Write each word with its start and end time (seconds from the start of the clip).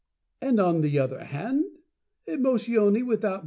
"And 0.41 0.59
on 0.59 0.81
the 0.81 0.97
other 0.97 1.23
hand, 1.25 1.63
Emotione 2.27 3.05
without 3.05 3.39